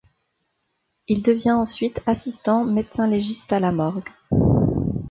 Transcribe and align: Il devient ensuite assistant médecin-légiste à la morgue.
Il 1.07 1.21
devient 1.21 1.51
ensuite 1.51 2.01
assistant 2.07 2.65
médecin-légiste 2.65 3.53
à 3.53 3.59
la 3.59 3.71
morgue. 3.71 4.09